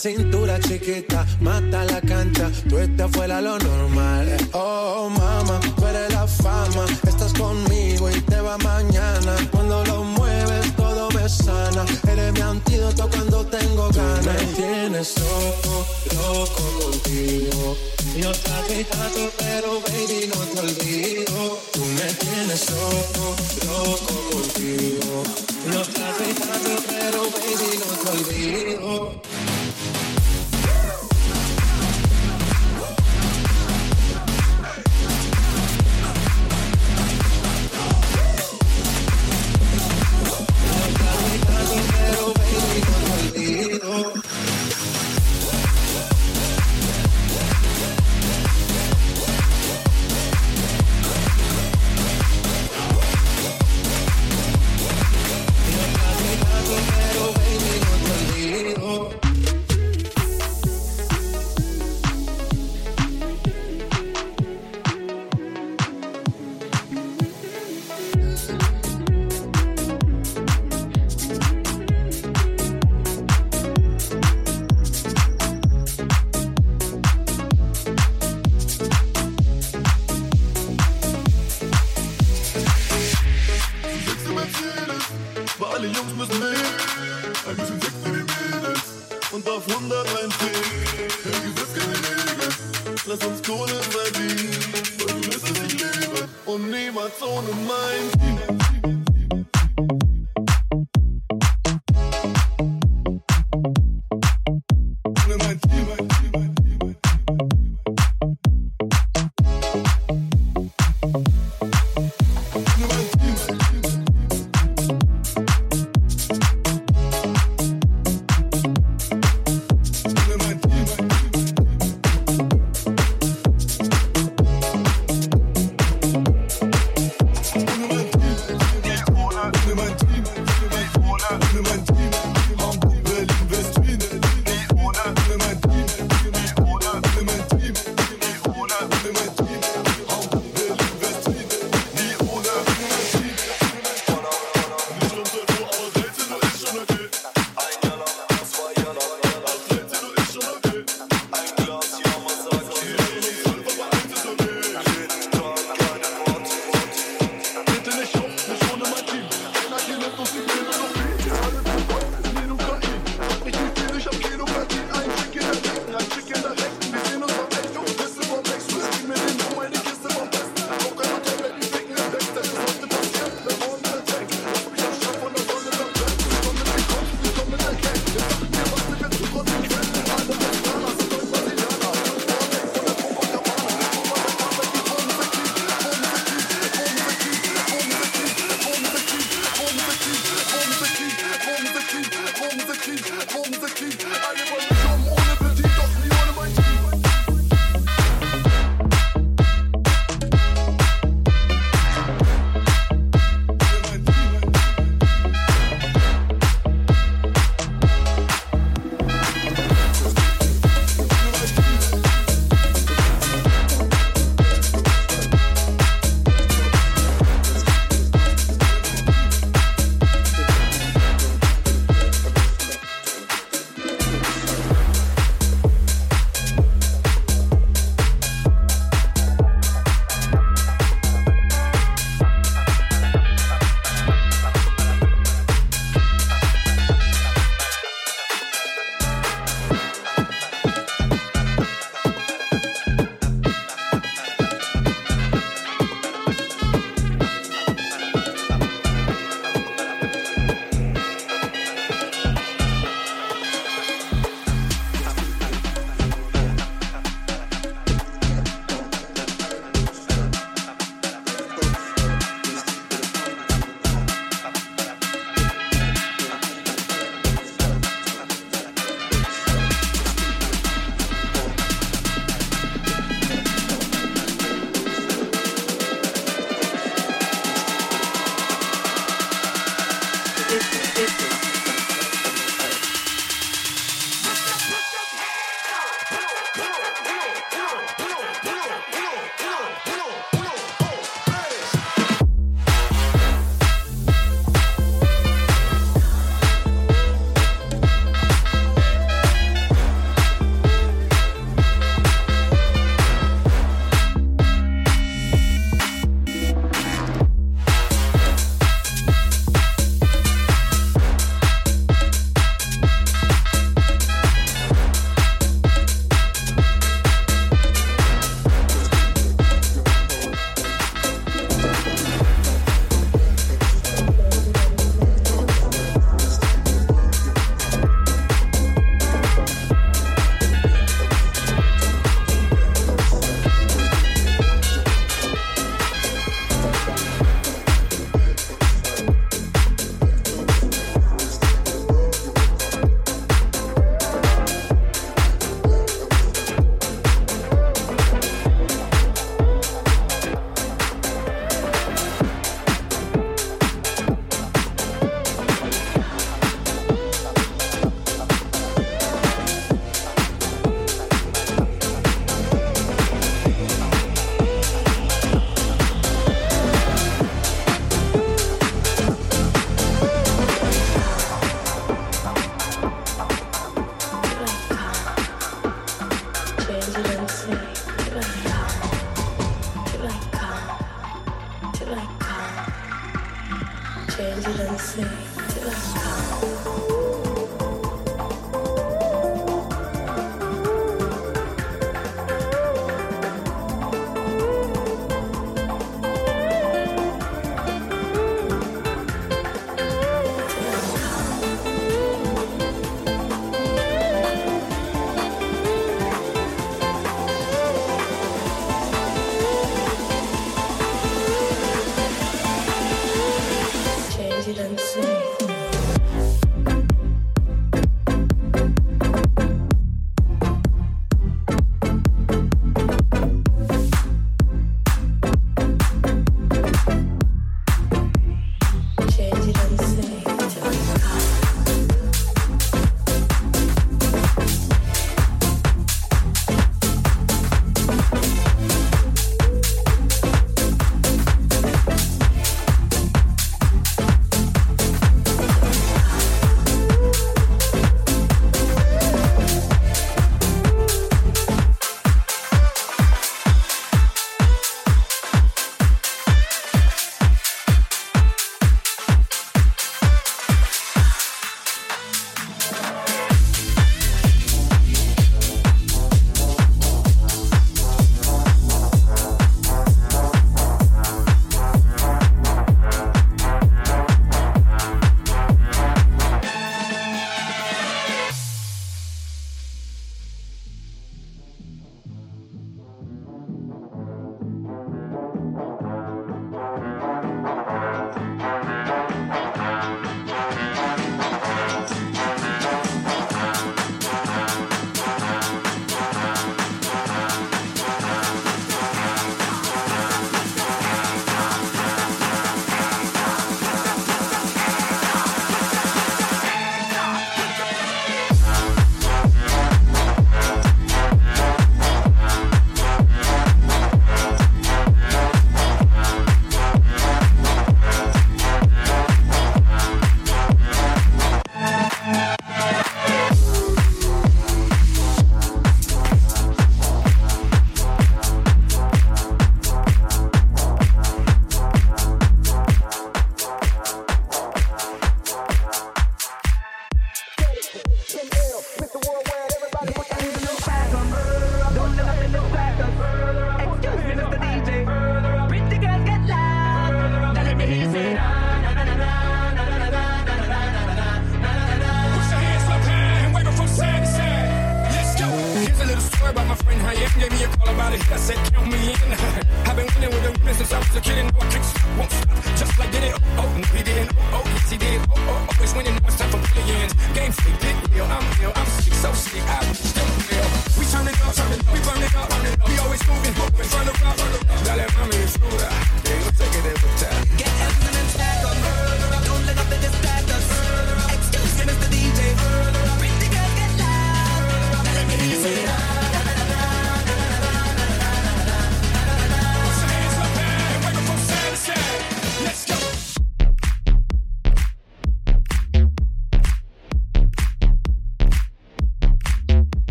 cintura 0.00 0.58
chiquita, 0.60 1.26
mata 1.40 1.84
la 1.84 2.00
cancha, 2.00 2.50
tú 2.70 2.78
estás 2.78 3.10
fuera 3.10 3.38
lo 3.42 3.58
normal. 3.58 4.34
Oh, 4.52 5.10
mama, 5.10 5.60
tú 5.76 5.86
eres 5.86 6.10
la 6.14 6.26
fama, 6.26 6.86
estás 7.06 7.34
conmigo 7.34 8.08
y 8.10 8.18
te 8.22 8.40
va 8.40 8.56
mañana. 8.58 9.36
Cuando 9.50 9.84
lo 9.84 10.02
mueves 10.04 10.74
todo 10.74 11.10
me 11.10 11.28
sana, 11.28 11.84
eres 12.10 12.32
mi 12.32 12.40
antídoto 12.40 13.10
cuando 13.10 13.44
tengo 13.44 13.90
ganas. 13.90 14.24
Tú 14.24 14.30
me 14.30 14.52
tienes 14.54 15.14
loco, 15.18 15.86
loco 16.16 16.62
contigo. 16.80 17.76
Yo 18.16 18.32
te 18.32 18.84
tanto, 18.84 19.30
pero 19.36 19.80
baby 19.82 20.30
no 20.32 20.40
te 20.52 20.60
olvido. 20.60 21.58
Tú 21.72 21.84
me 21.84 22.08
tienes 22.14 22.70
loco, 22.70 23.36
loco 23.66 24.14
contigo. 24.32 25.22
Yo 25.70 25.82
te 25.82 26.34
tanto, 26.40 26.82
pero 26.88 27.20
baby 27.36 27.70
no 27.80 27.90
te 28.02 28.10
olvido. 28.16 29.29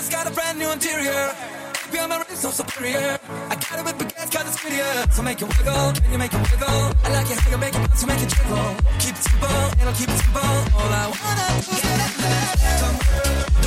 gas, 0.00 0.08
got 0.08 0.26
a 0.26 0.34
brand 0.34 0.58
new 0.58 0.70
interior. 0.72 1.30
We 1.92 1.98
on 1.98 2.08
my 2.08 2.18
race, 2.18 2.40
so 2.40 2.50
superior. 2.50 3.18
I 3.48 3.54
got 3.56 3.78
it 3.80 3.84
with 3.84 3.98
the 3.98 4.04
gas, 4.04 4.30
got 4.30 4.46
it's 4.46 4.60
prettier. 4.60 5.06
So 5.10 5.22
make 5.22 5.42
it 5.42 5.48
wiggle, 5.48 5.92
can 5.92 6.12
you 6.12 6.18
make 6.18 6.32
it 6.32 6.40
wiggle? 6.50 6.92
I 7.04 7.08
like 7.12 7.30
it 7.30 7.38
how 7.38 7.50
you 7.50 7.58
make 7.58 7.74
it 7.74 7.78
bounce, 7.78 8.00
so 8.00 8.06
make 8.06 8.22
it 8.22 8.28
jiggle. 8.28 8.76
Keep 8.98 9.16
it 9.16 9.22
simple, 9.22 9.48
and 9.48 9.88
I'll 9.88 9.94
keep 9.94 10.08
it 10.08 10.18
simple. 10.18 10.40
All 10.40 10.92
I 10.92 11.06
wanna 11.20 11.46
do 11.64 11.72
is 11.72 11.80
get 11.80 13.56
it. 13.56 13.59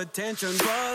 attention, 0.00 0.56
but 0.58 0.87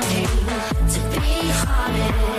to 0.00 1.00
be 1.10 1.50
haunted. 1.50 2.37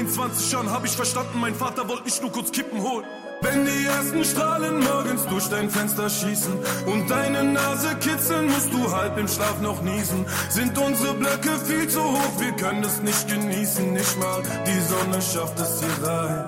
21 0.00 0.52
Jahren 0.52 0.70
hab 0.70 0.82
ich 0.86 0.92
verstanden, 0.92 1.38
mein 1.40 1.54
Vater 1.54 1.86
wollte 1.86 2.04
mich 2.04 2.22
nur 2.22 2.32
kurz 2.32 2.50
Kippen 2.50 2.82
holen. 2.82 3.04
Wenn 3.42 3.66
die 3.66 3.84
ersten 3.84 4.24
Strahlen 4.24 4.80
morgens 4.80 5.26
durch 5.26 5.46
dein 5.48 5.68
Fenster 5.68 6.08
schießen 6.08 6.54
und 6.86 7.10
deine 7.10 7.44
Nase 7.44 7.94
kitzeln, 8.00 8.46
musst 8.46 8.72
du 8.72 8.90
halb 8.90 9.18
im 9.18 9.28
Schlaf 9.28 9.60
noch 9.60 9.82
niesen. 9.82 10.24
Sind 10.48 10.78
unsere 10.78 11.12
Blöcke 11.14 11.50
viel 11.66 11.86
zu 11.86 12.02
hoch, 12.02 12.32
wir 12.38 12.52
können 12.52 12.82
es 12.82 13.02
nicht 13.02 13.28
genießen, 13.28 13.92
nicht 13.92 14.18
mal 14.18 14.42
die 14.66 14.80
Sonne 14.80 15.20
schafft 15.20 15.60
es 15.60 15.80
hier 15.80 16.08
rein. 16.08 16.44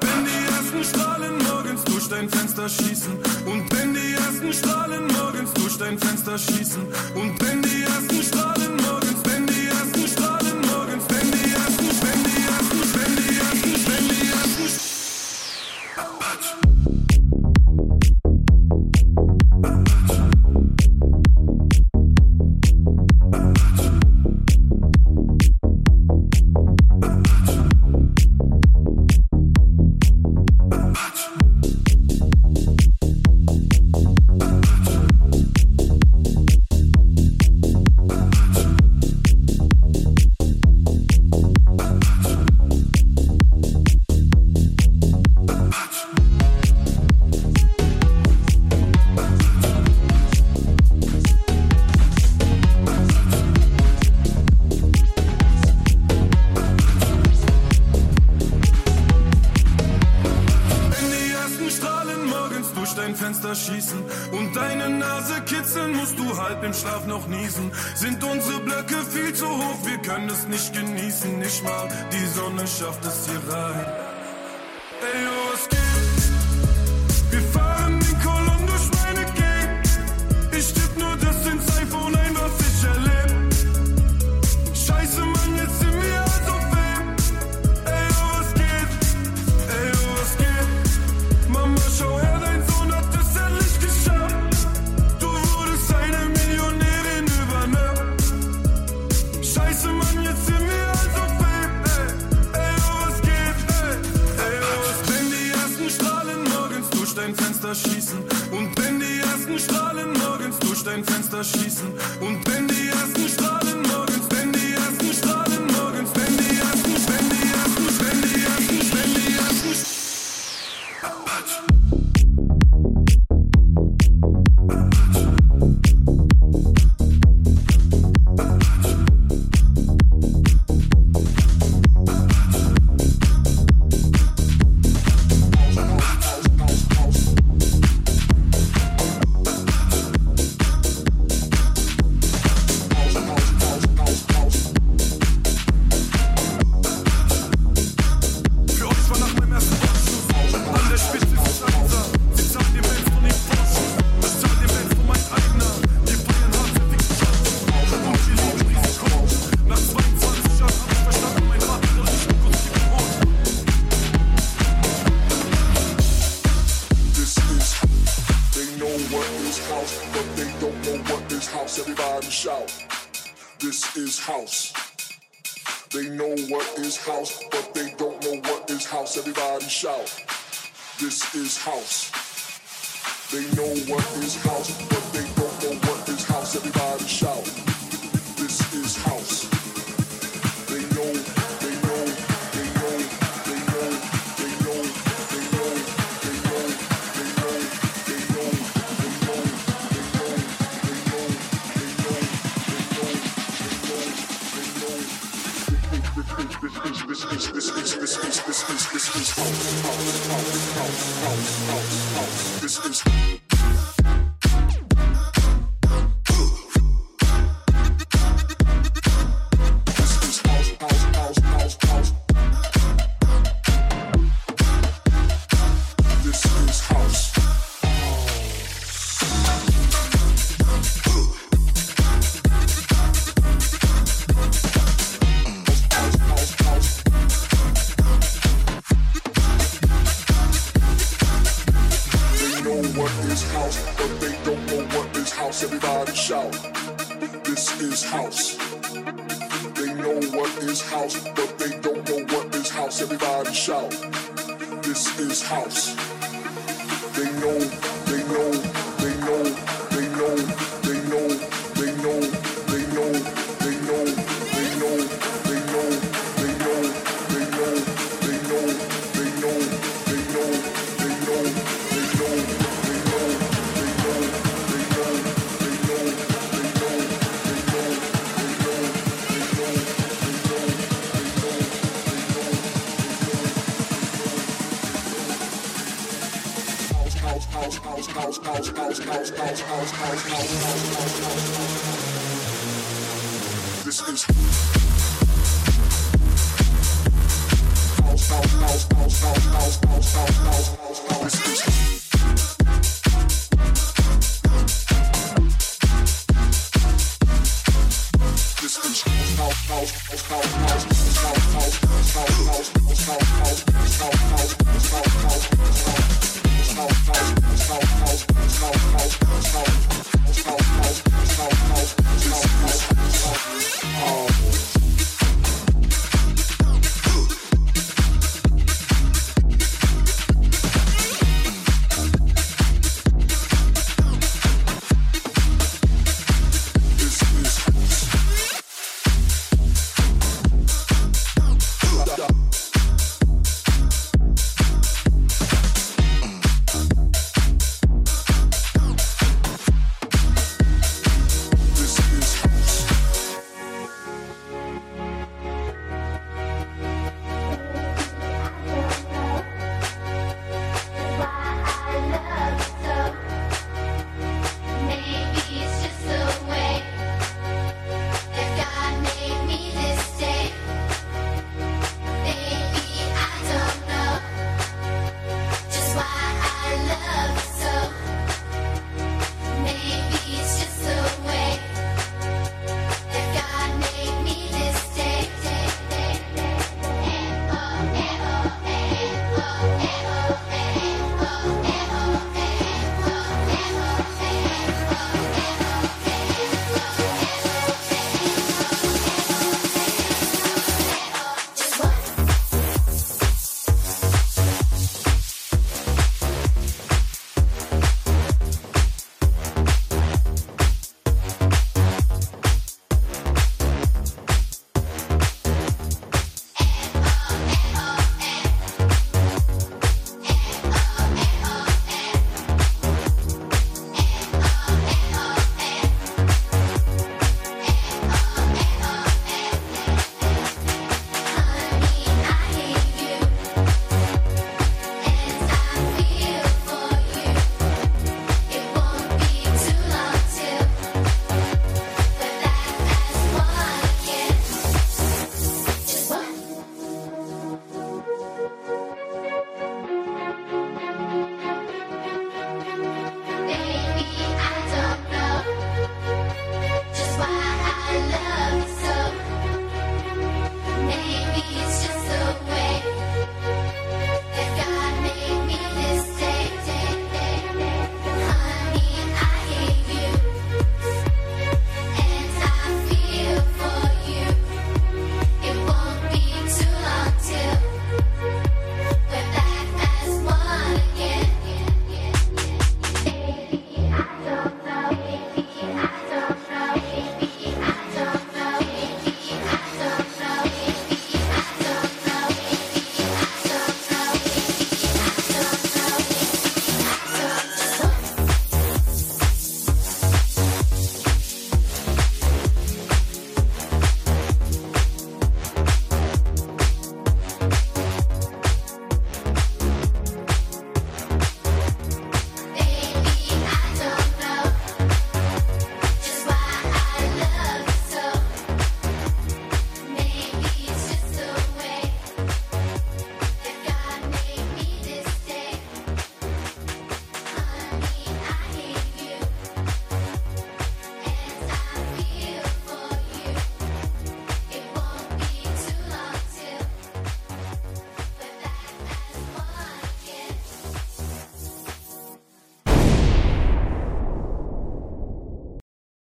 Wenn 0.00 0.24
die 0.26 0.54
ersten 0.54 0.84
Strahlen 0.84 1.38
morgens 1.38 1.84
durch 1.84 2.08
dein 2.08 2.28
Fenster 2.28 2.68
schießen 2.68 3.14
und 3.46 3.74
wenn 3.74 3.94
die 3.94 4.12
ersten 4.12 4.52
Strahlen 4.52 5.06
morgens 5.06 5.54
durch 5.54 5.78
dein 5.78 5.98
Fenster 5.98 6.36
schießen 6.36 6.82
und 7.14 7.42
wenn 7.42 7.62
die 7.62 7.82
ersten 7.82 8.22
Strahlen 8.22 8.76
morgens 8.76 8.93